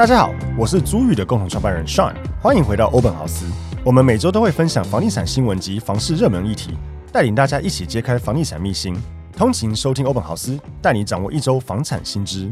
[0.00, 3.44] 大家好，我是租寓的共同创办人 Sean，欢迎回到欧本豪斯。
[3.84, 6.74] 我们每周都会分享房地产新闻及房市热门议题，
[7.12, 8.96] 带领大家一起揭开房地产秘辛。
[9.36, 12.50] 通勤收听欧本豪斯，带你掌握一周房产新知。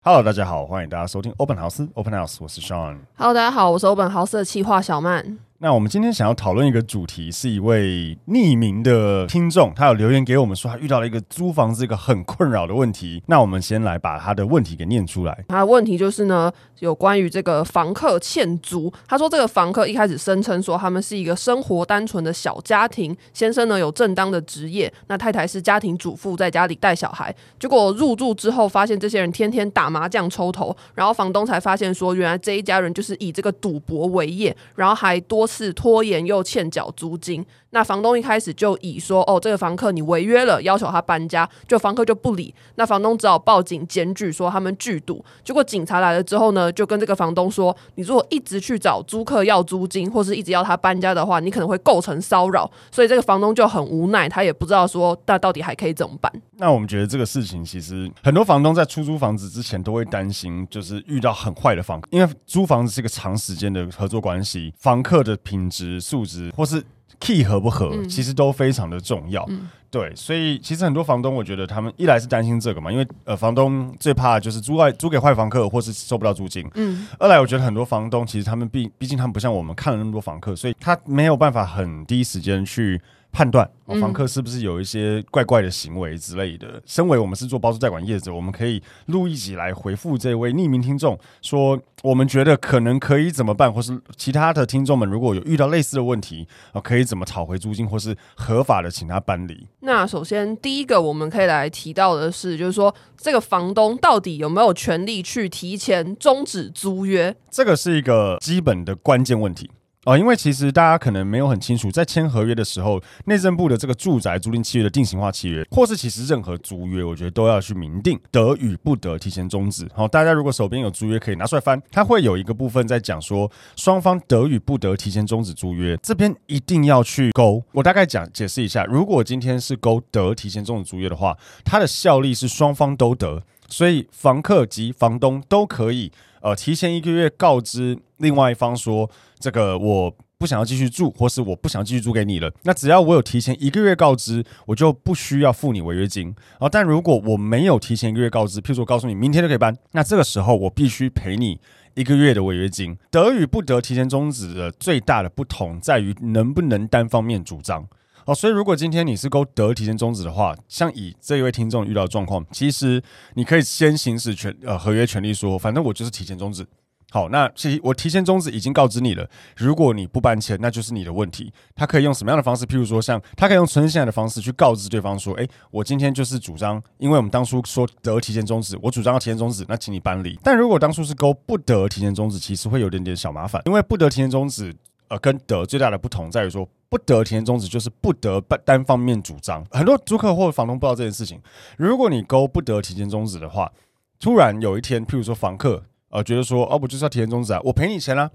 [0.00, 2.96] Hello，大家好，欢迎大家收听欧本豪斯 Open House，我是 Sean。
[3.16, 5.38] Hello，大家好，我是欧本豪斯的企划小曼。
[5.62, 13.22] 那我们今天想要讨论一个主题，是一位匿名的听众，他有留言给我们说，他遇到了一个租房子一个很困扰的问题。
[13.26, 15.44] 那我们先来把他的问题给念出来。
[15.48, 18.90] 他的问题就是呢，有关于这个房客欠租。
[19.06, 27.34] 他说，这个房客一开始声称说，他们是一个生活单纯的小家庭，先生呢有正当的职业，那太太是家庭主妇，在家里带小孩。
[27.58, 35.46] 结果入住之后，发现这些人天天打麻将抽头，然后房东才发现说，原来这一家人就是以这个赌博为业，然后还多。
[35.50, 37.44] 是拖延又欠缴租金。
[37.72, 45.24] 那房东一开始就以说哦，这个房客你违约了，要求他搬家，就房客就不理，那房东只好报警检举说他们聚赌。
[45.44, 52.68] 结果警察来了之后呢，就跟这个房东说，你如果一直去找租客要租金，或是一直要他搬家的话，你可能会构成骚扰。
[52.90, 56.32] 所以这个房东就很无奈，他也不知道说那到底还可以怎么办。
[56.60, 66.84] 那我们觉得这个事情其实很多房东在出租房子之前都会担心，就是遇到很坏的房客，因为租房子是一个长时间的合作关系，房客的品质素质或是。
[67.18, 69.44] key 合不合，其实都非常的重要。
[69.50, 76.66] 嗯、对，所以其实很多房东，我觉得他们一来是担心这个嘛，因为呃，房东最怕就是租外租给坏房客，或是收不到租金。
[76.76, 77.06] 嗯。
[77.18, 82.98] 二来，我觉得很多房东其实他们毕毕竟他们不像我们看了那么多房客，所以他没有办法很第一时间去。
[83.32, 83.68] 判断
[84.00, 86.68] 房客是不是有一些怪怪的行为之类的。
[86.74, 99.66] 嗯、身为我们是做包租代管业者，我们可以录一集来回复这位匿名听众，说我们觉得可能可以怎么办，或是其他的听众们如果有遇到类似的问题啊，可以怎么讨回租金，或是合法的请他搬离。
[99.80, 107.34] 那首先第一个我们可以来提到的是，就是说这个房东到底有没有权利去提前终止租约？
[107.50, 109.70] 这个是一个基本的关键问题。
[110.06, 119.86] 哦，因为其实大家可能没有很清楚，在签合约的时候，内政部的这个住宅租赁契约的定型化契约，或是其实任何租约，我觉得都要去明定得与不得提前终止。
[119.94, 127.62] 好，大家如果手边有租约，可以拿出来翻，它会有一个部分在讲说，双方得与不得提前终止租约，这边一定要去勾。
[127.72, 136.12] 我大概讲解释一下，如果今天是勾得提前终止租约的话，它的效力是双方都得，所以房客及房东都可以。
[136.42, 142.50] 呃，提前一个月告知另外一方说，这个我不想要继续住，或是我不想继续租给你了。
[142.62, 146.34] 那只要我有提前一个月告知，我就不需要付你违约金。
[146.58, 151.60] 啊，但如果我没有提前一个月告知，譬如说我告诉你明天就可以搬，那这个时候我必须赔你
[151.92, 152.96] 一个月的违约金。
[153.10, 157.86] 得与不得提前终止的最大的不同在于能不能单方面主张。
[158.26, 163.02] 哦，所以如果今天你是勾得提前终止的话，像以这一位听众遇到的状况，其实
[163.34, 166.66] 你可以先行使权呃合约权利说，反正我就是提前终止。
[167.12, 171.52] 好，那其实我提前终止已经告知你了，如果你不搬迁，那就是你的问题。
[171.74, 172.64] 他可以用什么样的方式？
[172.64, 180.38] 譬如说，像他可以用存证信函的方式去告知对方说，诶，我今天就是主张，因为我们当初说得提前终止，我主张要提前终止，那请你搬离。
[180.44, 184.72] 但如果当初是勾不得提前终止，其实会有点点小麻烦，因为不得提前终止。
[185.10, 189.64] 呃，跟得最大的不同在于说，不得提前终止就是不得单方面主张。
[189.72, 191.40] 很多租客或房东不知道这件事情。
[191.76, 193.72] 如果你勾不得提前终止的话，
[194.20, 198.30] 突然有一天，譬如说房客呃觉得说，哦，我就是要提前终止啊，我赔你钱啦，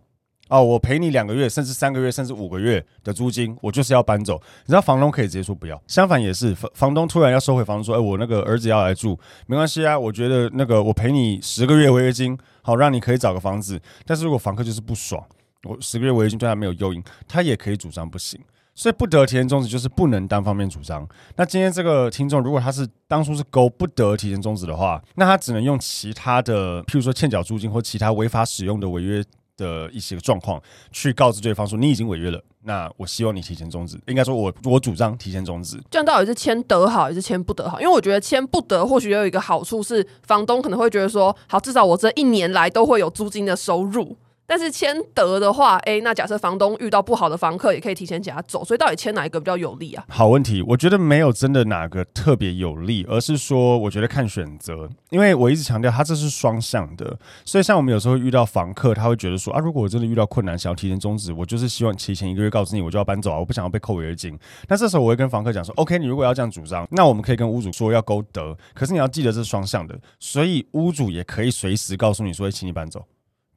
[0.50, 4.38] 啊，哦，我赔你两个月，甚至三个月，甚至五个月的租金，我就是要搬走。
[4.66, 5.82] 你知道房东可以直接说不要。
[5.88, 13.82] 相反也是，房房东突然要收回房子，说，哎，我那个儿子要来住，没关系啊，我觉得那个我赔你十个月违约金，好让你可以找个房子。
[14.06, 15.26] 但是如果房客就是不爽。
[15.66, 18.40] 我十个月违约金对他没有诱因，他也可以主张不行，
[18.74, 21.08] 所以不得提前终止就是不能单方面主张。
[21.36, 29.24] 那今天这个听众如果他是当初是勾不得提前终止的话，那他只能用其他的，譬如说欠缴租金或其他违法使用的违约
[29.58, 30.62] 的一些状况
[30.92, 33.98] 去告知对方说，你已经违约了，那我希望你提前终止。
[34.08, 35.82] 应该说我我主张提前终止。
[35.90, 37.80] 这样到底是签得好还是签不得好？
[37.80, 44.18] 因为我觉得签不得或许也有一个好处是，房东可能会觉得说，好，至少我这一年来都会有租金的收入。
[44.48, 48.64] 但是签得的话，哎，那假设房东遇到不好的房客，也可以提前请他走。
[48.64, 50.06] 所以到底签哪一个比较有利啊？
[50.08, 54.88] 好问题，我觉得没有真的哪个特别有利，而是说我觉得看选择。
[55.10, 57.18] 因为我一直强调，它这是双向的。
[57.44, 64.38] 所以像我们有时候遇到房客，他会觉得说啊，如果我真的遇到困难，想要提前终止，我就是希望提前一个月告知你，我就要搬走啊，我不想要被扣违约金。
[64.68, 73.06] 那这时候我会跟房客讲说，OK，你如果要这样主张，那我们可以跟屋主说要勾得，可是你要记得这是双向的，所以屋主也可以随时告诉你说，请你搬走。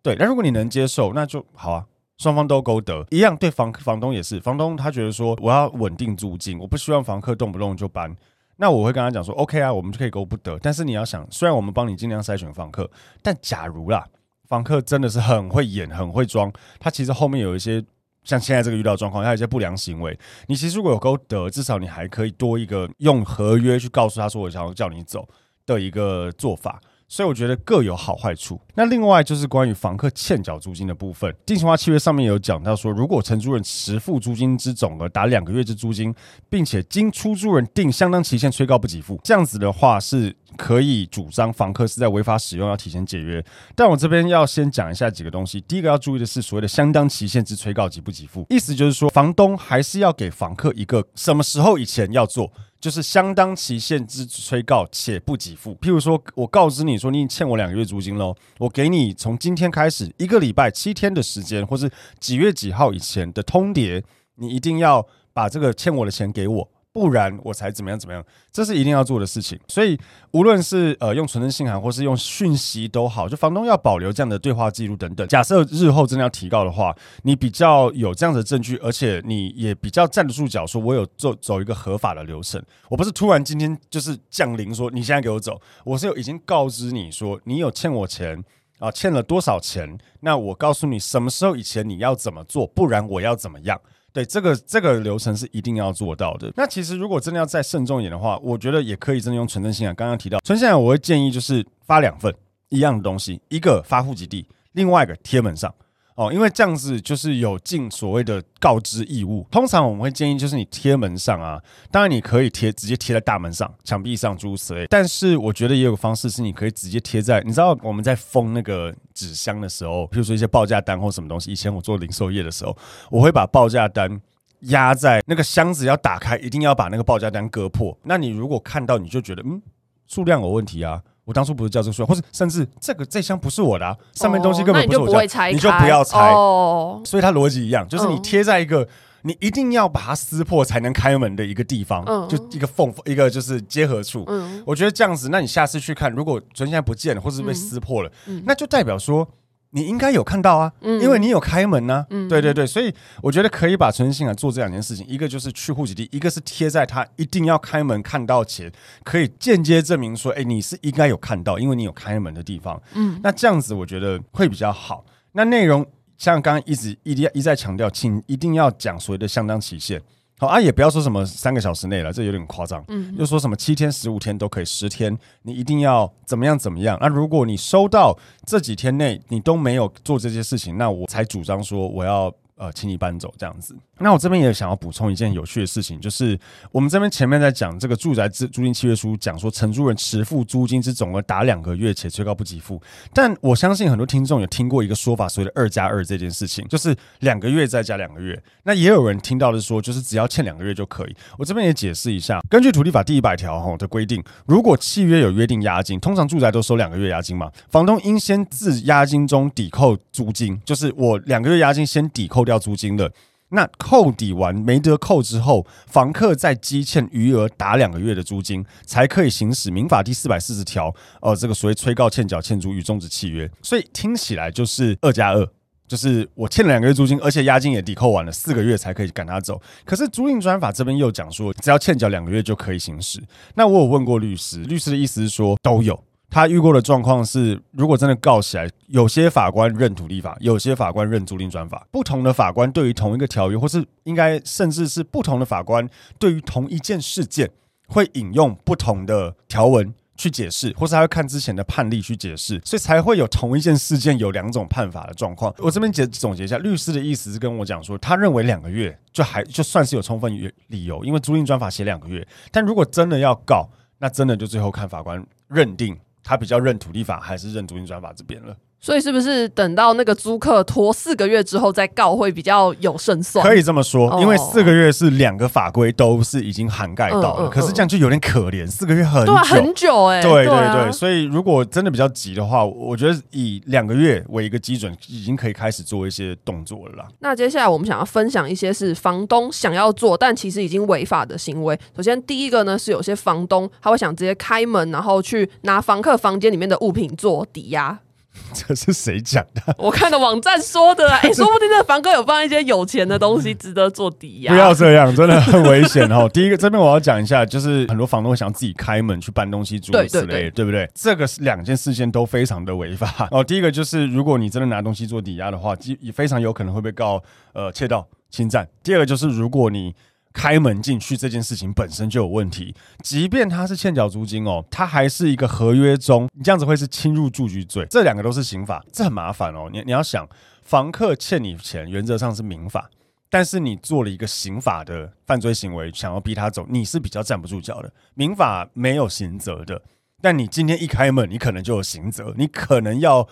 [0.03, 1.85] 对，那如果你能接受，那就好啊，
[2.19, 3.37] 双方都勾得一样。
[3.37, 8.15] 对房房东也是，房东他觉得说我要稳定租金，我不希望房客动不动就搬。
[8.57, 10.59] 那我会跟他讲说，OK 啊，我们就可以勾不得。
[10.61, 12.91] 但是你要想，虽然我们帮你尽量筛选房客，
[13.23, 14.05] 但假如啦，
[14.49, 17.85] 房客真的是很会演、很会装，他其实后面有一些
[18.25, 20.19] 像现在这个遇到状况，他有一些不良行为，
[20.49, 25.29] 你其实如果有勾得，至少你还可以多一个用合约去告诉他说，我想要叫你走
[25.65, 26.81] 的一个做法。
[27.09, 28.61] 所以我觉得各有好坏处。
[28.75, 36.15] 那另外就是关于房客欠缴租金的部分，定型化契约上面有讲到说，如果承租人迟付租金之总额达两个月之租金，
[36.49, 43.45] 并且经出租人定相当期限催告不给付，这样子的话是可以主张房客是在违法使用，要提前解约。
[43.75, 45.61] 但我这边要先讲一下几个东西。
[45.61, 52.51] 第一个要注意的是所谓的相当期限之催告及不给付，意思就是说，房东还是要给房客一个什么时候以前要做。
[52.81, 55.75] 就是相当期限之催告且不给付。
[55.81, 61.91] 譬如说，我告知你说你欠我两个月租金喽，我给你从今天开始一个礼拜七天的时间，或是
[62.21, 64.01] 几月几号以前的通牒，
[64.37, 66.71] 你一定要把这个欠我的钱给我。
[66.99, 69.57] 不然我才怎么样怎么样，这是一定要做的事情。
[69.69, 69.97] 所以
[70.33, 75.29] 无论是呃用存证信函或是用讯息都好，就房东要保留这样的对话记录等等。
[75.29, 76.93] 假设日后真的要提告的话，
[77.23, 82.61] 你比较有这样的证据，而且你也比较站得住脚，说我有走走一个合法的流程。
[82.89, 88.43] 我不是突然今天就是降临说你现在给我走，我是有已经告知你说你有欠我钱
[88.81, 89.97] 啊，欠了多少钱？
[90.21, 93.81] 那我告诉你什么时候以前你要怎么做，不然我要怎么样。
[94.19, 96.53] 对，这个这个流程是一定要做到的。
[96.57, 99.95] 那其实如果真的要再慎重一点的话，我觉得也可以真的用存证信啊。
[99.95, 102.35] 刚刚提到存信仰，我会建议就是发两份
[102.71, 105.73] 一样的东西，一个发户籍地，另外一个贴门上。
[106.19, 109.47] 哦，因为这样子就是有尽所谓的告知义务。
[109.53, 111.63] 通常我们会建议就是你贴门上啊，
[111.93, 114.85] 当然你可以贴直接贴在大门上、墙壁上诸如此类。
[114.89, 121.53] 但是我觉得也有个方式是你可以直接贴在，你知道我们在封那个纸箱的时候，比如说一些报价单或什么东西。
[121.53, 122.77] 以前我做零售业的时候，
[123.13, 124.21] 我会把报价单
[124.63, 127.97] 压在那个箱子，要打开一定要把那个报价单割破。
[128.03, 129.63] 那你如果看到你就觉得嗯，
[130.09, 131.01] 数量有问题啊。
[131.29, 136.33] 我当初不是叫这个数，或是甚至这个这箱不是我的，啊，上面东西根本不是我的，哦，你就不要拆。
[136.33, 138.89] 哦，所以它逻辑一样，就是你贴在一个，嗯、
[139.25, 144.25] 你一定要把它撕破才能开门的一个地方，嗯、就一个缝，一个就是结合处。
[144.27, 149.29] 嗯，我觉得这样子，那你下次去看，如果存现在不见了，或是被撕破了，嗯、那就代表说。
[149.71, 152.07] 你应该有看到啊，因为你有开门呢、啊。
[152.11, 152.93] 嗯、对对对，所以
[153.23, 158.73] 我觉得可以把存证信函做这两件事情，一个就是去户籍地，一个是贴在他一定要开门看到前，
[159.05, 162.81] 可以间接证明说，哎，你是应该有看到，因为你有开门的地方。
[162.95, 165.05] 嗯，那这样子我觉得会比较好。
[165.33, 165.87] 那内容
[166.17, 170.03] 像刚刚一直一一再强调，请一定要讲所谓的相当期限。
[170.39, 172.83] 好啊，也不要说什么三个小时内了，这有点夸张。
[172.89, 176.97] 嗯，又说什么七天、十五天都可以，十天你一定要怎么样怎么样。
[177.01, 182.33] 那如果你收到这几天内你都没有做这些事情，那我才主张说我要。
[182.59, 183.75] 呃，请你搬走这样子。
[184.01, 186.39] 那我这边也想要补充一件有趣的事情，就是
[186.73, 192.81] 我们这边前面在讲这个住宅租租金契约书，讲说承租人迟付租金之总额达两个月且催告不给付。
[193.13, 198.41] 但我相信很多听众有听过一个说法，所谓的二加二这件事情，就是两个月再加两个月。
[198.65, 201.17] 那也有人听到的说，就是只要欠两个月就可以。
[201.39, 212.48] 我这边也解释一下，根据土地法第一百条哈的规定，如果契约有约定押金，通常住宅都收两个月押金嘛，房东应先自押金中抵扣租金，就是我两个月押金先抵扣。
[212.51, 213.13] 要租金的，
[213.51, 223.51] 那扣抵完没得扣之后，房客再积欠余额打两个月的租金，才可以行使民法第四百四十条，呃，这个所谓催告欠缴欠租与终止契约。
[223.63, 225.49] 所以听起来就是二加二，
[225.87, 229.59] 就是我欠了两个月租金，而且押金也抵扣完了，四个月才可以赶他走。
[229.87, 233.19] 可是租赁专法这边又讲说，只要欠缴两个月就可以行使。
[233.55, 235.99] 那我有问过律师，律师的意思是说都有。
[236.31, 241.87] 他遇过的状况是，如果真的告起来，有些法官认土地法，有些法官认租赁专法。
[241.91, 247.51] 不同的法官对于同一个条约，或是应该甚至是不同的法官对于同一件事件，
[247.87, 255.53] 会引用不同的条文去解释，或是他会看之前的判例去解释，所以才会有同一件事件有两种判法的状况。
[255.59, 260.31] 我这边解总结一下，律师的意思是跟我讲说，他认为两个月就还就算是有充分
[260.67, 263.67] 理由，因为租赁专法写两个月，但如果真的要告，
[263.99, 265.97] 那真的就最后看法官认定。
[266.29, 268.55] 他比较认土地法还是认租赁专法这边了？
[268.81, 273.45] 所以是不是等到那个租客拖四个月之后再告会比较有胜算？
[273.45, 287.09] 可以这么说，因为四个月是两个法规都是已经涵盖到了，哦、可是这样就有点可怜，四个月很久，对、啊，很久哎、欸，对对对，所以如果真的比较急的话，我觉得以两个月为一个基准，已经可以开始做一些动作了啦。
[287.19, 291.79] 那接下来我们想要分享一些是房东想要做但其实已经违法的行为。
[291.97, 297.99] 首先第一个呢是有些房东他会想直接开门，然后去拿房客房间里面的物品做抵押。
[298.55, 299.75] 这是谁讲的？
[299.79, 304.53] 我看的网站说的， 哎、欸，说不定这个房哥有放一些有钱的东西， 值得做抵押。
[304.53, 306.29] 不要这样，真的很危险哦。
[306.33, 310.89] 第一个，这边我要讲一下，就是很多房东想自己开门去搬东西，诸如此类，对，对，不对？
[310.95, 313.45] 这个是两件事情都非常的违法哦。
[313.45, 318.67] 第一个就是，如果你真的拿东西做抵押的话，也非常有可能会被告呃窃盗、侵占。
[318.83, 319.95] 第二个就是，如果你
[320.39, 329.69] 开门进去这件事情本身就有问题，即便他是欠缴租金哦，他还是一个合约中，你这样子会是侵入住居罪，这两个都是刑法，这很麻烦哦。
[329.73, 330.29] 你你要想，
[330.63, 332.89] 房客欠你钱，原则上是民法，
[333.29, 337.93] 但是你做了一个刑法的犯罪行为，想要逼他走，你是比较站不住脚的。
[338.15, 339.83] 民法没有刑责的，
[340.23, 343.27] 但你今天一开门，你可能就有刑责，你可能要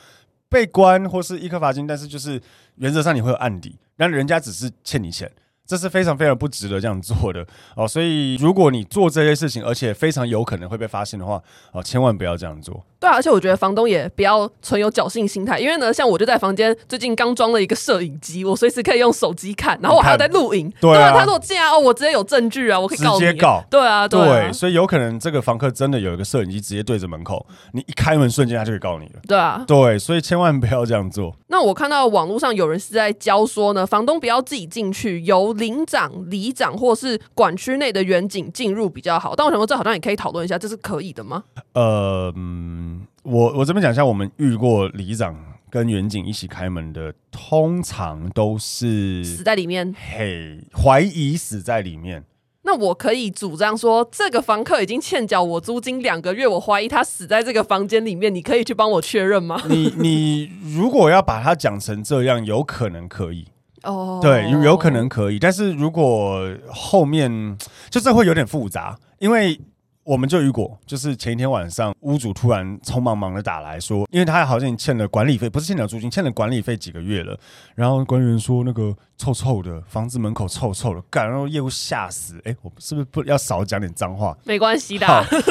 [0.48, 2.42] 被关或是一颗罚金，但是就是
[2.78, 5.30] 原则上你会有案底，但人家只是欠你钱。
[5.66, 7.44] 这是非常非常不值得这样做的
[7.75, 11.42] 哦，所以如果你做这些事情，而且非常有可能会被发现的话，
[11.73, 12.85] 哦，千万不要这样做。
[12.99, 20.73] 对啊，而且我觉得房东也不要存有侥幸心态，因为呢，像我就在房间最近刚装了一个摄影机，我随时可以用手机看，然后我还要在录影。
[20.80, 23.20] 对啊，他说这样哦，我直接有证据啊，我可以告你。
[23.20, 23.62] 直接告。
[23.70, 29.20] 对啊，对啊，对，所以有可能这个房客真的有一个摄影机直接对着门口，你一开门瞬间他就可以告你了。
[29.26, 31.35] 对啊，对，所以千万不要这样做。
[31.49, 36.06] 那我看到网络上有人是在教说呢，房东不要自己进去，由邻长。
[36.30, 41.44] 里长或是管区内的远景进入比较好，但我想说，这好像也可以讨论一下，这是可以的吗？
[41.72, 45.36] 呃，嗯，我我这边讲一下，我们遇过里长
[45.70, 52.25] 跟远景一起开门的，通常都是死在里面，嘿，怀疑死在里面。
[52.62, 59.62] 那我可以主张说，这个房客已经欠缴我租金两个月，我怀疑他死在这个房间里面，你可以去帮我确认吗？
[59.68, 63.46] 你你如果要把它讲成这样，有可能可以。
[63.86, 67.56] 哦，对，有有可能可以，但是如果后面
[67.88, 69.58] 就是会有点复杂，因为。
[70.06, 77.36] 我们就遇过，就是前一天晚上，屋主突然匆忙忙的打来说，因为他好像欠了管理费，不是欠了租金，欠了管理费几个月了。
[77.75, 82.40] 然后管理员说那个臭臭的，房子门口臭臭的，干，然后业务吓死。
[82.44, 84.38] 哎，我是不是不要少讲点脏话？
[84.44, 85.06] 没关系的，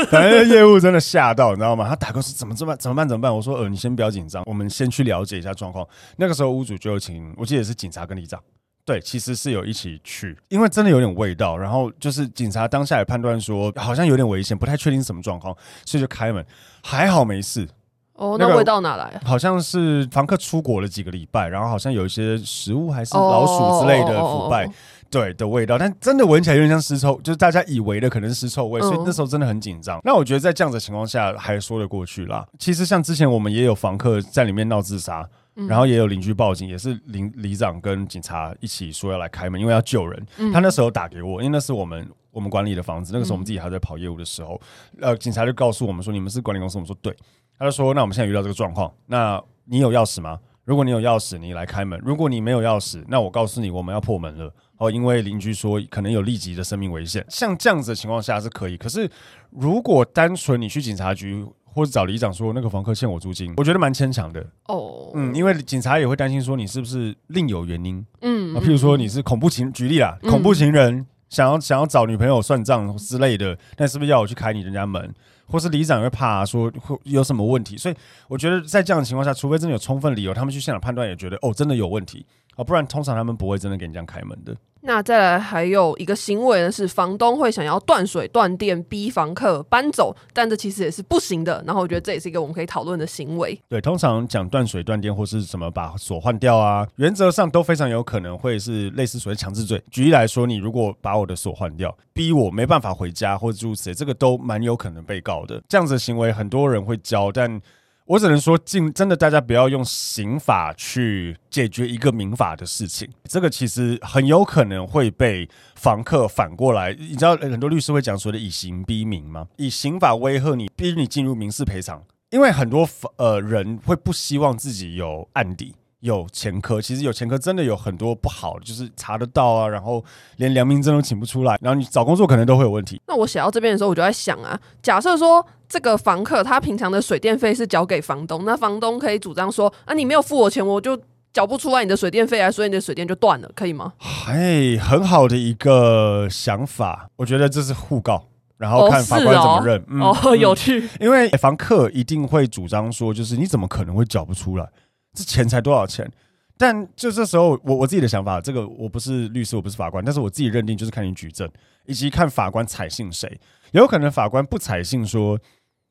[0.09, 1.89] 反正业务真的吓到，你知道吗？
[1.89, 3.05] 他打过去怎么这么怎么办？
[3.05, 3.35] 怎么办？
[3.35, 5.85] 我说呃，你先不要紧张，我们先去了解一下状况。
[6.15, 8.41] 那个时候屋主就请，我记得是警察跟里长。
[8.85, 11.57] 对，其实是有一起去，因为真的有点味道。
[11.57, 16.45] 然后就是警察当下也判断说，好像有点危险，不太确定是什么状况，所以就开门，
[16.83, 17.67] 还好没事。
[18.13, 19.19] 哦，那味道哪来？
[19.25, 24.69] 好像是房客出国了几个礼拜，然后好像有一些食物还是老鼠之类的腐败，
[25.09, 25.79] 对的味道。
[25.79, 29.99] 但真的闻起来有点像尸臭，就是大家以为的可能是尸臭味，所以那时候真的很紧张。
[30.03, 32.45] 那我觉得在这样的情况下还说得过去啦。
[32.59, 35.27] 其实像之前我们也有房客在里面闹自杀。
[35.67, 40.25] 然后也有邻居报警，也是邻里长跟警察一起说要来开门，因为要救人。
[40.51, 44.59] 他那时候打给我，因为那是我们我们管理的房子，那个时候我们自己还在跑业务的时候，
[44.99, 47.15] 呃，警察就告诉我们说，你们是管理公司，我们说对。
[47.57, 50.37] 他就说，那我们现在遇到这个状况，那你有钥匙吗？
[50.65, 57.25] 如果你有钥匙，你来开门；如果你没有钥匙，那我告诉你，我们要破门了哦，因为邻居说可能有立即的生命危险。
[57.29, 59.09] 像这样子的情况下是可以，可是
[59.51, 61.45] 如果单纯你去警察局。
[61.75, 65.11] 或者找里长说那个房客欠我租金，我觉得蛮牵强的哦。
[65.13, 68.03] 嗯，因为警察也会担心说你是不是另有原因。
[68.21, 75.13] 嗯，啊，譬如说你是恐怖情，举例啦，恐怖情人想要想要找女朋友算账之类的，那是不是要我去开你人家门？
[75.47, 77.77] 或是里长会怕说会有什么问题？
[77.77, 77.95] 所以
[78.27, 84.55] 我觉得在这样的情况下，除非真的有充分理由，他们去现场判断也觉得哦真的有问题啊，不然通常他们不会真的给你这样开门的。
[84.87, 91.63] 那再来还有一个行为呢，是房东会想要断水断电逼房客搬走，但这其实也是不行的。
[91.65, 93.59] 然后我觉得这也是一个我们可以讨论的行为。
[93.67, 99.81] 对，通常讲断水断电或是什么把锁换掉啊，原则上都非常有可能会是类似所谓强制罪。
[99.89, 105.59] 举例来说，你如果把我的锁换掉，逼我没办法回家或者诸如此类，这个都蛮有可能被告的。
[105.67, 107.59] 这样子的行为很多人会教，但。
[108.07, 113.09] 我只能说，尽真的，大家不要用刑法去解决一个民法的事情。
[113.23, 119.47] 这个其实很有可能会被房客反过来，你知道，很多律师会讲说的以刑逼民吗？
[119.57, 122.03] 以刑法威吓你，逼你进入民事赔偿。
[122.29, 125.73] 因为很多呃人会不希望自己有案底。
[126.05, 130.03] 有前科，其实有前科真的有很多不好，就是查得到啊，然后
[130.37, 133.01] 连良民证都请不出来，然后你找工作可能都会有问题。
[133.07, 140.95] 那我写到这边的时候，我就在想啊，假设说这个房客他平常的水电费是交给房东，那房东可以主张说啊，你没有付我钱，我就
[141.33, 143.93] 缴不出来你的水电费啊，所以你的水电就断了，可以吗？
[144.27, 149.79] 哎，很好的一个想法，我觉得这是互告，然后看法官怎么认。
[149.99, 154.69] 哦，哦嗯、有趣，因为房客一定会主张说，就是你怎么可能会缴不出来？
[155.15, 156.11] 这钱才多少钱？
[156.57, 161.49] 但就这时候，我我自己的想法，这个我不是律师，我不是法官，但是我自己认定就是看你举证，
[161.85, 163.39] 以及看法官采信谁。
[163.71, 165.37] 有可能法官不采信说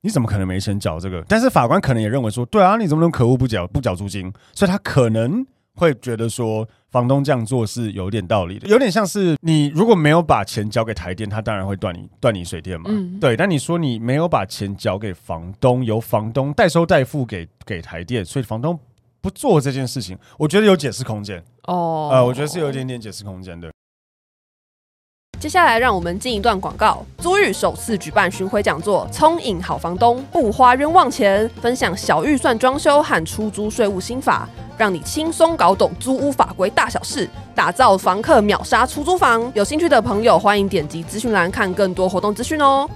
[0.00, 1.22] 你怎么可能没钱缴这个？
[1.28, 4.32] 但是法官可能也认为说，对啊，你怎么能可恶不缴不缴租金？
[4.54, 12.86] 所以他可能会觉得说，房东这样做是有点道理的，有点像是你如果没有把钱交给台电，他当然会断你断你水电嘛。
[12.88, 13.36] 嗯，对。
[13.36, 18.78] 但你说你没有把钱交给房东，由房东代收代付给给台电，所以房东
[19.24, 21.42] 不做这件事情，我觉得有解释空间。
[21.62, 23.70] 哦，呃，我觉得是有一点点解释空间的。
[25.40, 27.02] 接下来，让我们进一段广告。
[27.16, 39.50] 租寓首次举办巡回讲座，聪颖好房东，不花冤枉钱，分享小预算装修和出租税务新法，让你轻松搞懂租屋法规大小事，打造房客秒杀出租房。
[39.54, 42.86] 有兴趣的朋友，欢迎点击资讯栏看更多活动资讯哦。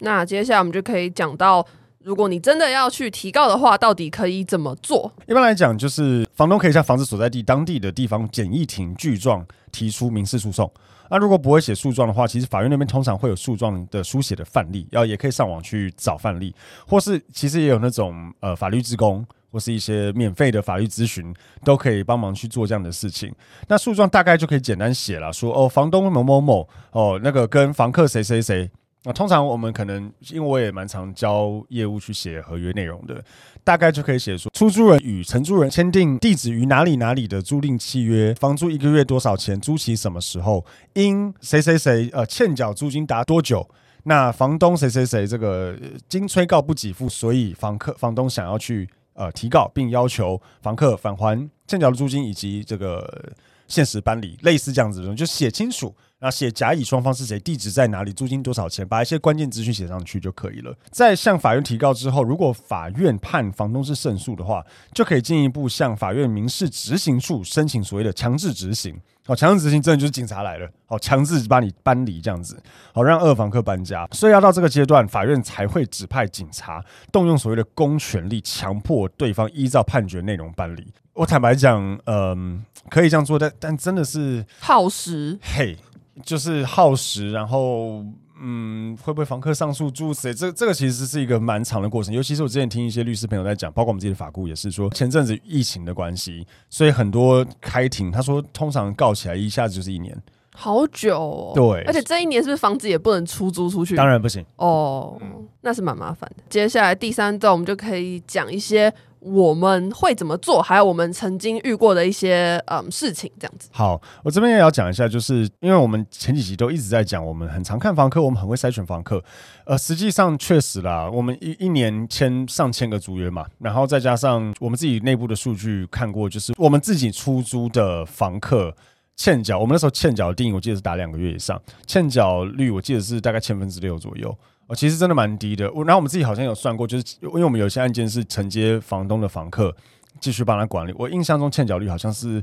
[0.00, 1.64] 那接下来我们就可以讲到。
[2.04, 5.10] 如果你真的要去提告的话，到底可以怎么做？
[5.26, 10.70] 一般来讲，就是房东可以向房子所在地当地的地方简易庭具状提出民事诉讼。
[11.08, 16.54] 那如果不会写诉状的话，其实法院那边通常会有诉状的书写的范例，然后也可以上网去找范例，
[16.86, 21.34] 或是其实也有那种呃法律职工或是一些免费的法律咨询，
[21.64, 23.34] 都可以帮忙去做这样的事情。
[23.66, 28.70] 那诉状大概就可以简单写了，说哦，房东某某某哦，那个跟房客谁谁谁。
[29.06, 33.22] 那通常我们可能，因为我也蛮常教业务去写合约内容的，
[33.62, 43.68] 大概就可以写说，出租人与承租人签订地址于哪里哪里的租赁契约，房租一个月多少钱，租期什么时候，因谁谁谁呃欠缴租金达多久，
[44.04, 53.34] 那房东谁谁谁这个经催告不给付，所以房客房东想要去呃提告，并要求房客返还欠缴的租金以及这个
[53.68, 55.94] 限时搬离，类似这样子的，就写清楚。
[56.20, 60.74] 那写甲乙双方是谁，地址在哪里，租金多少钱，把一些关键资讯写上去就可以了。
[60.90, 68.98] 在向法院提告之后，如果法院判房东是胜诉的话，就可以进一步向法院民事执行处申请所谓的强制执行。
[69.26, 72.58] 好，强制执行真的就是警察来了，好，强制把你搬离这样子，
[72.94, 74.08] 好，让二房客搬家。
[74.12, 80.86] 所以要到这个阶段，法院才会指派警察动用所谓的公权力，强迫对方依照判决内容搬离。
[81.12, 85.38] 我坦白讲，嗯，可以这样做，但但真的是耗时。
[85.42, 85.76] 嘿。
[86.22, 88.04] 就是耗时，然后
[88.40, 90.34] 嗯，会不会房客上诉诸如此类？
[90.34, 92.14] 这这个其实是一个蛮长的过程。
[92.14, 100.16] 尤其是我之前听一些律师朋友在讲，包括我们自己的法顾也是说，前阵子疫情的关系，所以很多开庭，他说通常告起来一下子就是一年，
[100.54, 101.52] 好久哦。
[101.54, 103.96] 对，而且这一年是不是房子也不能出租出去？
[103.96, 105.20] 当然不行哦，
[105.62, 106.42] 那是蛮麻烦的。
[106.48, 108.92] 接下来第三段我们就可以讲一些。
[109.24, 110.60] 我们会怎么做？
[110.60, 113.70] 还有我们曾经遇过的一些嗯事情，这样子。
[113.72, 119.24] 好，我这边也要讲一下，就是因为我们前几集都一直在讲，我们很常看房客，我们很会筛选房客。
[119.64, 128.76] 呃，实际上确实啦，我们一一年签上千个租约嘛，然后再加上我们自己内部的数据看过，就是我们自己出租的房客
[129.16, 134.36] 欠缴，我们那时候欠缴的定义，我记得是打两个月以上，欠缴率我记得是大概千分之六左右。
[134.66, 135.66] 哦，其实真的蛮低的。
[135.66, 139.74] 然后我们自己好像有算过，就是因为我们有些案件是承接房东的房客
[140.20, 140.94] 继续帮他管理。
[140.98, 142.42] 我印象中欠缴率好像是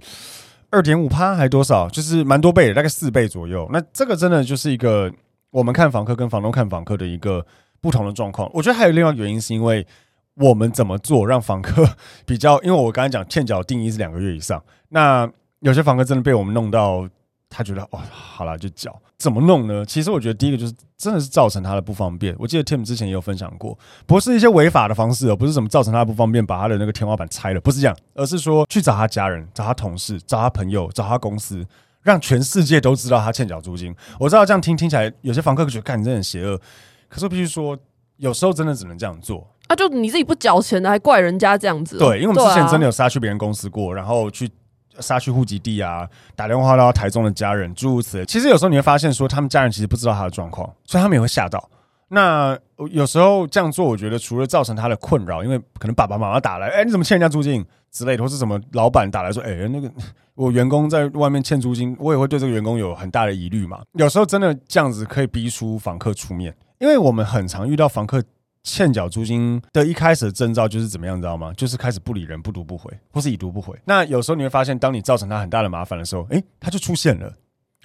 [0.70, 3.68] 二点五趴还多少，就是蛮多倍的，大概四倍左右。
[3.74, 5.12] 那这个真的就是一个
[5.50, 7.46] 我们看房客跟房东看房客的一个
[7.82, 8.50] 不同的状况。
[8.54, 9.88] 我觉得还有另外一个原因，是因为
[10.36, 11.90] 我们怎么做让房客
[12.26, 15.28] 比较，因为我刚才讲欠缴定义是两个月以上，那
[15.62, 17.10] 有些房客真的被我们弄到。
[17.54, 19.86] 他觉得哦，好了就缴，怎么弄呢？
[19.86, 22.34] 其实我觉得第一个就是真的是造成他的不方便。
[22.40, 31.66] 我记得 Tim 之前也有分享过，不是一些违法的方式哦，不是什么造成他的不方便，把他的那个天花板拆了，不是这样，而是说去找他家人、找他同事、找他朋友、找他公司，
[32.02, 33.94] 让全世界都知道他欠缴租金。
[34.18, 36.58] 我知道这样听听起来，有些房客觉得看你真的很邪恶，
[37.10, 37.78] 可是我必须说，
[38.16, 39.46] 有时候真的只能这样做。
[39.68, 42.00] 啊，就你自己不缴钱的，还怪人家这样子哦？
[42.00, 44.50] 对，因为我们之前真的有杀去别人公司过，然后去。
[45.02, 48.26] 杀去户籍地啊，打电话到台中的家人，诸如此类。
[48.26, 51.70] 其实有时候你会发现，说他们家人其实不知道他的状况，所以他们也会吓到。
[52.08, 52.58] 那
[52.92, 59.90] 有时候这样做，我觉得除了造成他的困扰，因为可能爸爸妈妈打来，哎，你怎么欠人家租金之类的，或是什么老板打来说，哎，那个
[60.36, 63.82] 我员工在外面欠租金，我也会对这个员工有很大的疑虑嘛。
[63.94, 68.22] 有时候真的这样子可以逼出房客出面，因为我们很常遇到房客。
[68.64, 71.52] 欠缴租金的一开始的征兆就是怎么样，你知道吗？
[71.58, 73.76] 就是开始不理人、不读不回，或是已读不回。
[73.86, 77.28] 那有时候你会发现，当你造成他很大的麻烦的时候，诶，他就出现了。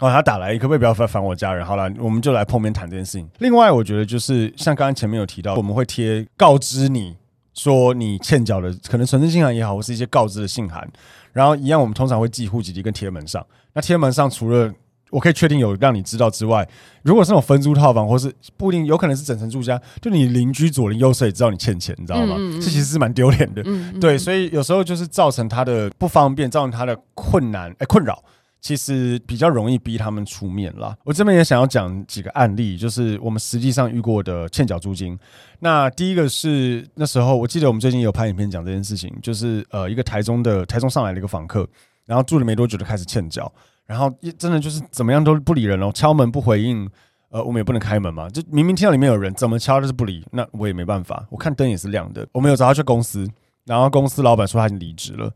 [0.01, 1.65] 哦，他打来，可不可以不要烦烦我家人？
[1.65, 3.27] 好了，我们就来碰面谈这件事情。
[3.39, 7.17] 另外，我觉得就是像刚刚前面有提到，我们会贴告知你
[7.55, 10.87] 说你欠缴的可能存证信函也好，或是一些告知的信函。
[11.33, 13.45] 然后一样，我们通常会寄户籍地跟贴门上。
[13.73, 14.71] 那贴门上除了
[15.17, 16.69] 我可以确定有让你知道之外，
[17.03, 22.37] 如果是那种分租套房，或是不一定有可能是整层住家，就你邻居左邻右舍也知道你欠钱，你知道吗？
[22.61, 23.65] 这、其实是蛮丢脸的。
[23.99, 28.23] 对，所以有时候就是造成他的不方便，造成他的困难，哎、欸，困扰，
[28.61, 30.95] 其实比较容易逼他们出面啦。
[31.03, 35.19] 我这边也想要讲几个案例，就是我们实际上遇过的欠缴租金。
[35.61, 41.67] 那第一个是那时候，我记得我们最近有拍影片讲这件事情，就是呃，一个台中的台中上来的一个访客，
[42.05, 43.51] 然后住了没多久就开始欠缴，
[43.87, 46.89] 然后真的就是怎么样都不理人哦，敲门不回应，
[47.31, 53.29] 呃，我们也不能开门嘛，就明明听到里面有人，怎么敲都是不理，那我也没办法，我看灯也是亮的，我们有找他去公司，
[53.65, 55.33] 然后公司老板说他已经离职了。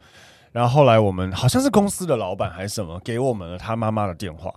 [0.52, 4.52] 然后后来我们好像是公司的老板还是什么，给我们了他妈妈的电话，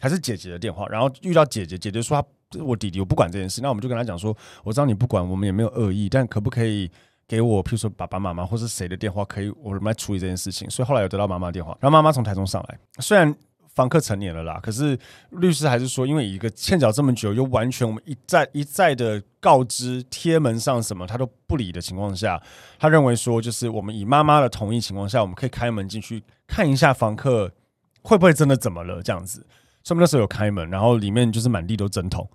[0.00, 0.84] 还是姐姐的电话。
[0.88, 3.60] 然后遇到姐姐，姐姐说他我弟弟，我不管这件事。
[3.62, 6.90] 那我们就跟他讲说，我知道你不管，我们也没有恶意，但可不可以
[7.28, 10.68] 给我，譬如说爸爸妈妈或是谁的电话，可以我们来处理这件事情。
[10.70, 13.34] 所以后来有得到妈妈电话，然后妈妈从台中上来，虽然。
[13.76, 14.98] 房客成年了啦，可是
[15.32, 22.42] 律师还是说，因为一个欠缴这么久，又完全我们一再一再的告知贴门上什么他都不理的情况下，
[22.78, 27.52] 他认为说，就是我们以妈妈的同意情况下，我们可以开门进去看一下房客
[28.00, 29.46] 会不会真的怎么了这样子。
[29.84, 32.26] 所以我们那时候有开门，然后里面就是满地都针筒，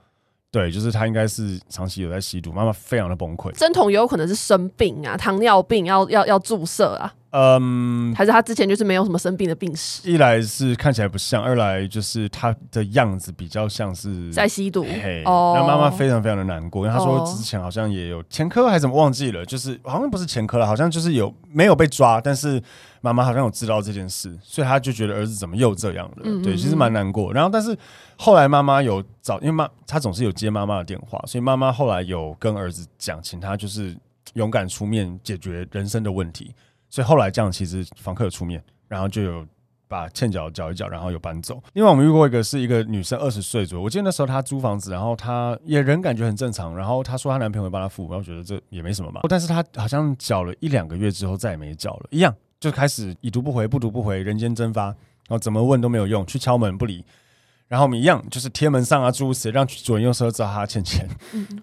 [0.51, 3.49] 对，就是他应该是长期有在吸毒，妈妈非常的崩溃。
[3.53, 7.13] 针筒也有可能是生病啊，糖尿病要要要注射啊。
[7.31, 10.09] 嗯，还是他之前就是没有什么生病的病史。
[10.09, 14.83] 一来是看起来不像，二来就是他的样子比较像是在吸毒。
[14.83, 22.61] 嘿，哦，那妈妈非常非常的难过，因为他说之前好像也有前科还是怎么忘记了，就是好像不是前科了，好像就是有没有被抓，但是
[22.99, 26.17] 妈妈好像有知道这件事，所以他就觉得儿子怎么又这样了。
[26.23, 27.31] 嗯嗯嗯，对，其实蛮难过。
[27.31, 27.73] 然后但是
[28.17, 33.95] 后来妈妈有找，因为妈她总是有接妈妈的电话，所以妈妈后来有跟儿子讲，请他就是
[34.33, 36.53] 勇敢出面解决人生的问题。
[36.91, 39.47] 所以后来这样，其实房客有出面，然后就有
[39.87, 41.57] 把欠缴缴一缴，然后有搬走。
[41.73, 49.21] 另外我们遇过一个是一个女生，二十岁左右，我记得那时候她租房子，然后她也人感觉很正常，然后她说她男朋友会帮她付，然后觉得这也没什么嘛。
[49.29, 54.95] 但是她好像缴了一两个月之后再也没缴了，一样就开始已读不回，不读不回，人间蒸发，然
[55.29, 57.05] 后怎么问都没有用，去敲门不理，
[57.69, 61.07] 然后我们一样就是贴门上啊，诸如此类，让左邻右舍知道她欠钱。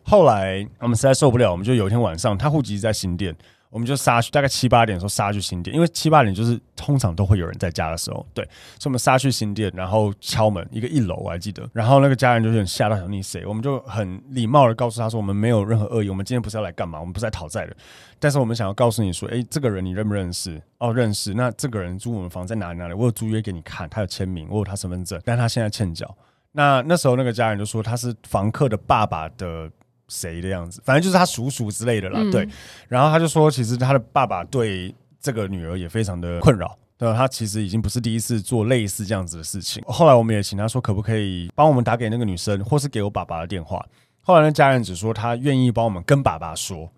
[0.03, 3.37] 后来我们实在受不了，我们就有一天晚上，她户籍在新店。
[3.71, 8.43] 我们就杀去，大概七八点的时候杀去新店，因为七八点就是通常都会有人在家的时候，对，
[8.79, 13.45] 所以我们杀去新店，然后敲门，一个一楼我还记得，然后那个家人就有点吓到，想你谁？
[13.45, 17.77] 我们就很礼貌的告诉他说，我们没有任何恶意，我们今天不是要来干嘛，我们不是来讨债的，
[18.19, 20.61] 但是我们想要告诉你说，诶，这个人你认不认识？
[20.79, 21.35] 哦，认识。
[21.35, 22.95] 那这个人租我们房在哪里哪里？
[22.95, 26.17] 我有租约给你看，他有签名，我有他身份证，但他现在欠缴。
[26.53, 29.71] 那那时候那个家人就说他是房客的爸爸的。
[30.09, 32.21] 谁的样子，反正就是他叔叔之类的啦。
[32.21, 32.49] 嗯、对，
[32.89, 36.77] 然后他就说，其实他的爸爸对这个女儿也非常的困扰。
[36.97, 39.81] 对，他其实已经不是第一次做类似这样子的事情。
[39.87, 43.87] 后来我们也请他说，可不可以帮我们打给那个女生，或是给我爸爸的电话。
[44.23, 46.91] 后来那家人只说他愿意帮我们跟爸爸说，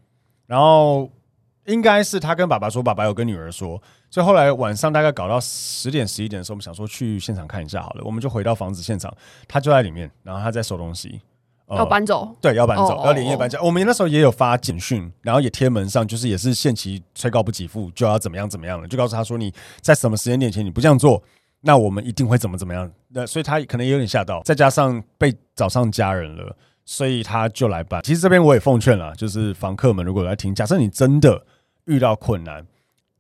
[0.47, 1.11] 然后
[1.67, 3.81] 应该是他跟爸爸说，爸爸有跟女儿说。
[4.11, 9.15] 所以后来晚上大概搞到十点十一点的时候，我们想说去现场看一下好了，我们就回到房子现场，
[9.47, 11.21] 他就在里面，然后他在收东西。
[11.71, 13.61] 要搬走，呃、对，要搬走，要连夜搬家。
[13.63, 21.23] 我们那时候也有发简讯，然后也贴门上，就是也是限期催告不给付，就要怎么样怎么样了，就告诉他说，你在什么时间点前你不这样做，
[21.61, 22.91] 那我们一定会怎么怎么样。
[23.09, 28.03] 那所以他可能也有点吓到，再加上被找上家人了，所以他就来搬。
[28.03, 31.45] 其实这边我也奉劝了，就是房客们如果来听，假设你真的
[31.87, 32.67] 遇到困难。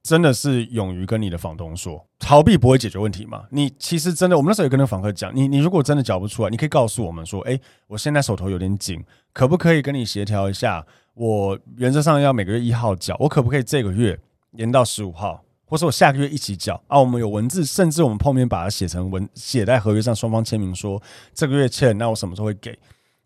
[0.03, 3.45] 真的是勇于跟你的房东说，逃避不会解决问题吗？
[3.51, 10.87] 你其实真的，我们那时候有跟那个房客讲，你你如果真的缴不出来，你可以告诉我们说，诶，我现在手头有点紧，可不可以跟你协调一下？
[11.15, 14.19] 我原则上要每个月一号缴，我可不可以这个月
[14.53, 16.83] 延到十五号，或是我下个月一起缴？
[16.87, 21.03] 啊，我们有文字，甚至我们后面把它写成文，写在合约上，双方签名说
[21.35, 22.79] 这个月欠，那我什么时候会给？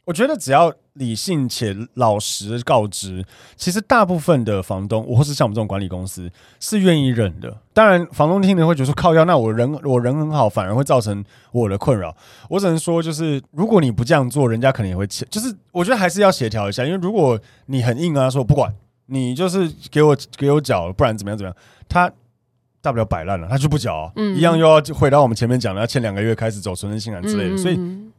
[0.04, 3.24] 我觉得只要理性且老实告知，
[3.56, 7.56] 其实大部分的房东，或是像我们这种管理公司，是愿意忍的。
[7.72, 12.14] 当然，房东听了会觉得说靠腰，那我人我人很好，反而会造成我的困扰。
[12.50, 15.26] 我只能说，就是如果你不这样做，人家可能也会欠。
[15.30, 18.72] 就是我觉得还是要协调一下，因为如果你很硬啊，说我不管
[19.06, 21.56] 你，就是给我给我缴，不然怎么样怎么样，
[21.88, 22.12] 他
[22.82, 27.56] 大不了摆烂了，他就不缴，嗯，一样又要回到我们前面讲的，要欠两个月开始走存身信函之类的。
[27.56, 27.76] 所以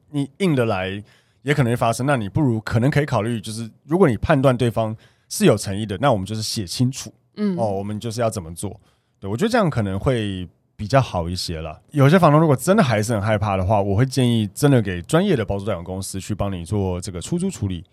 [0.09, 1.03] 你硬的来。
[1.45, 4.97] 也可能会发生，那你不如可能可以考虑，就是如果你判断对方
[5.29, 8.81] 是有诚意的，那我们就是写清楚，嗯，哦，我们就是要怎么做。
[9.19, 11.79] 对，我觉得这样可能会比较好一些了。
[11.91, 17.85] 有些房东如果真的还是很害怕的话，我会建议真的给专业的包租代管公司去帮你做这个出租处理。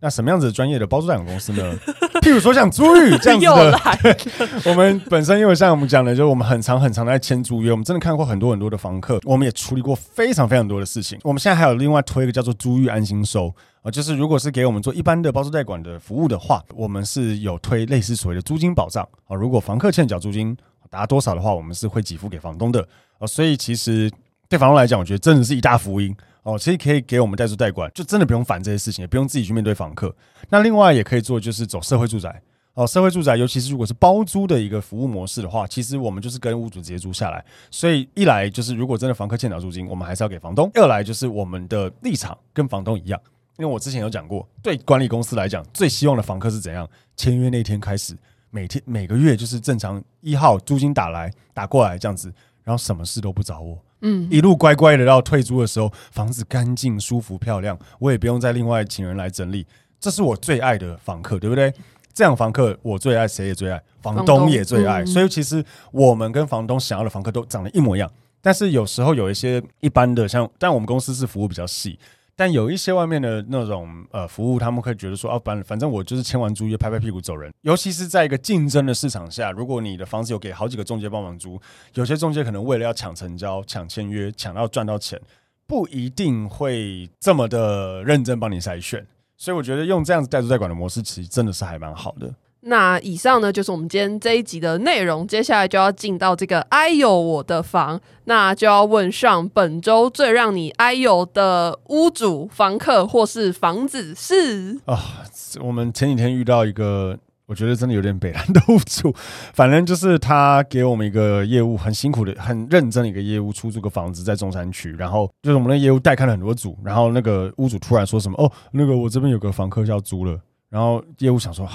[0.00, 1.76] 那什么样子专业的包租代管公司呢？
[2.22, 4.16] 譬如说像租寓这样子的，
[4.70, 11.18] 我们本身因为像我们讲的，就是我们很长很长的在签租约，我们真的看过很多很多的房客，我们也处理过非常非常多的事情。
[11.22, 19.34] 我们现在还有另外推一个叫做租寓安心收啊，就是如果是给我们做一般的包租代管的服务的话，我们是有推类似所谓的租金保障啊。
[19.34, 20.56] 如果房客欠缴租金，
[20.90, 22.86] 达多少的话，我们是会给付给房东的
[23.18, 23.26] 啊。
[23.26, 24.10] 所以其实
[24.48, 26.14] 对房东来讲，我觉得真的是一大福音
[26.48, 26.58] 哦。
[26.58, 30.14] 其实可以给我们代租代管，就真的不用烦这些事情，也不用自己去面对房客。
[30.48, 32.42] 那另外也可以做，就是走社会住宅
[32.74, 32.86] 哦。
[32.86, 37.44] 社会住宅，尤其是如果是包租的一个服务模式的话，其实我们就是跟屋主直接租下来。
[37.70, 43.20] 所以一来就是如果真的房客欠缴租金，我们还是要给房东；二来就是我们的立场跟房东一样。
[43.58, 46.88] 因为我之前有讲过，对管理公司来讲，最希望的房客是怎样？
[47.16, 48.16] 签约那天开始，
[48.50, 52.32] 每天每个月就是正常一号租金打来打过来这样子，
[52.62, 59.66] 然后什么事都不找我，嗯，一路乖乖的到退租的时候，房子干净、舒服、漂亮，我也不用再另外请人来整理，
[59.98, 61.72] 这是我最爱的房客，对不对？
[62.14, 71.98] 这样房客我最爱，谁也最爱，房东也最爱，所以其实我们跟房东想要的房客都长得一模一样，但是有时候有一些一般的，像但我们公司是服务比较细。
[72.38, 77.52] 但有一些外面的那种呃服务，他们会觉得说，啊，反反正我就是签完租约，拍拍屁股走人。
[77.62, 81.60] 尤其是在一个竞争的市场下，如果你的房子有给好几个中介帮忙租，
[81.94, 85.20] 有些中介可能为了要抢成交、抢签约、抢到赚到钱，
[85.66, 89.04] 不一定会这么的认真帮你筛选。
[89.36, 92.32] 所以我觉得用这样子代租代管的模式，其实真的是还蛮好的。
[92.62, 95.26] 那以上呢，就是我们今天这一集的内容。
[95.26, 105.22] 接下来就要进到这个哎呦我的房，那就要问上本周最让你哎呦的屋主、房客或是房子是啊。
[105.60, 107.16] 我们前几天遇到一个，
[107.46, 109.14] 我觉得真的有点北烂的屋主。
[109.54, 114.90] 反正就是他给我们一个业务，很辛苦的、很认真的一个业务，出租个房子在中山区。
[114.98, 120.36] 然后就是我们的业务带看了很多组，然后那个屋主突然说什么：“哦，那个我这边有个房客要租了。”
[120.68, 121.66] 然后业务想说。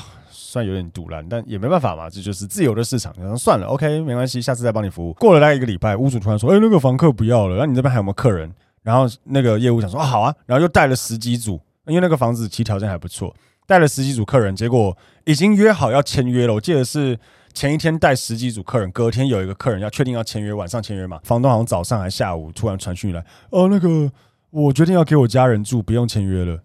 [0.54, 3.12] 算有点堵烂，但也没办法嘛，这就是自由的市场。
[3.18, 5.12] 然后算了，OK，没关系，下次再帮你服务。
[5.14, 13.36] 过了大概一个礼拜，屋主突然说：“哎、那个房客不要了，那你这边还有没有客人？”然后那个业务想说：“啊，好啊。”然后又带了十几组，因为那个房子其实条件还不错，
[13.66, 16.54] 带了十几组客人，结果已经约好要签约了。
[16.54, 17.18] 我记得是
[17.52, 21.20] 前一天带十几组客人，隔天有一个客人要确定要签约，晚上签约嘛。
[21.24, 24.12] 房东好像早上还下午突然传讯来：“哦，那个
[24.52, 26.60] 我决定要给我家人住，不用签约了。”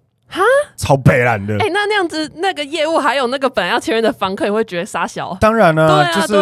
[0.79, 0.87] 哈。
[0.89, 5.37] 超北烂的，哎、欸，那那样子，那个业务还有那个本来要签约的房客也会觉得傻小。
[5.41, 6.35] 当然呢、啊，啊、就是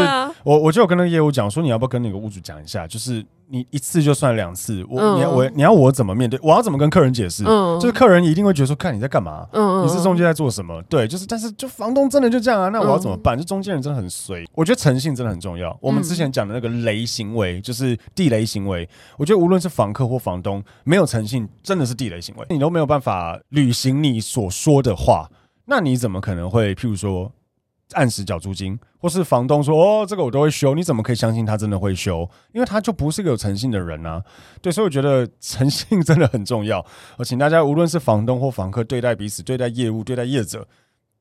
[0.44, 3.25] 我我就有跟那个业务讲说，你要不要跟那个屋主讲一下，就是。
[3.48, 6.38] 你一次就算两次，我、嗯、你要我你要我怎么面对？
[6.42, 7.44] 我要怎么跟客人解释？
[7.46, 9.46] 嗯、就是客人一定会觉得说，看你在干嘛？
[9.52, 10.82] 嗯、你是中介在做什么？
[10.88, 12.68] 对，就是，但是就房东真的就这样啊？
[12.70, 13.37] 那我要怎么办？
[13.37, 14.44] 嗯、就中间人真的很随。
[14.54, 15.76] 我觉得诚信真的很重要。
[15.80, 18.88] 我们之前讲的那个雷行为，就是地雷行为。
[19.16, 22.46] 我觉得无论是房客或房东，没有诚信真的是地雷行为。
[22.50, 25.30] 你都没有办法履行你所说的话，
[25.66, 26.74] 那你怎么可能会？
[26.74, 27.30] 譬如说。
[27.92, 32.29] 按时缴租金，或是房东说哦，这个我都会修，你怎么可以相信他真的会修？
[32.53, 34.22] 因为他就不是个有诚信的人啊。
[34.61, 36.85] 对，所以我觉得诚信真的很重要。
[37.16, 40.66] 我请大家，无论是房东或房客，对待彼此、对待业务、对待业者，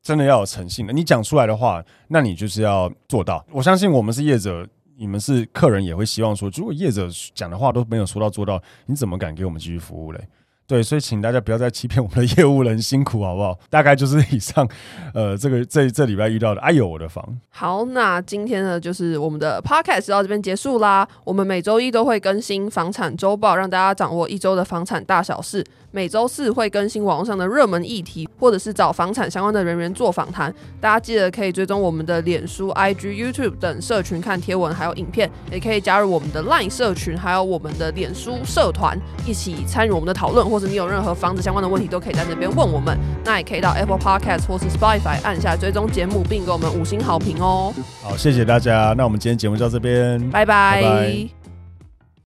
[0.01, 0.93] 真的要有诚信的。
[0.93, 3.45] 你讲出来的话，那你就是要做到。
[3.51, 10.27] 我相信我们是业者，你们是客人，也会希望说，如果业者讲的话都没有说到做到，你怎么敢给我们继续服务嘞？
[10.67, 13.57] 对，所以请大家不要再欺骗我们的业务人，辛苦好不好？
[13.69, 14.67] 大概就是以上，
[15.13, 17.23] 呃，这个这这礼拜遇到的，哎呦我的房。
[17.49, 21.07] 好，那今天呢，就是我们的 podcast 到这边结束啦。
[21.23, 25.63] 我们每周一都会更新房产周报，让大家掌握一周的房产大小事。
[25.91, 30.53] 每周四会更新网络上的热门议题，或者是找房产相关的人员做访谈。
[30.81, 40.45] 大家记得可以追踪我们的脸书、IG、YouTube 等社群看贴文，还有影片，也可以加入我们的 Line 社群，还有我们的脸书社团，一起参与我们的讨论。
[40.55, 42.97] 或者你有任何房子相关的问题，都可以在那边问我们。
[43.25, 47.73] 那也可以到 Apple Podcast 或是 Spotify 按下追踪节目，并给我们五星好评哦。
[48.01, 48.93] 好，谢谢大家。
[48.97, 50.81] 那我们今天节目就到这边，拜拜。
[50.81, 51.44] 拜拜。